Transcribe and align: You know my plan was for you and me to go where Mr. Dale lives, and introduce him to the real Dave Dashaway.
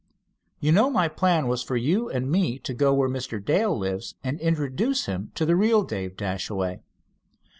You 0.59 0.71
know 0.71 0.89
my 0.89 1.07
plan 1.07 1.45
was 1.47 1.61
for 1.61 1.77
you 1.77 2.09
and 2.09 2.27
me 2.31 2.57
to 2.57 2.73
go 2.73 2.91
where 2.91 3.07
Mr. 3.07 3.39
Dale 3.39 3.77
lives, 3.77 4.15
and 4.23 4.39
introduce 4.41 5.05
him 5.05 5.31
to 5.35 5.45
the 5.45 5.55
real 5.55 5.83
Dave 5.83 6.17
Dashaway. 6.17 6.79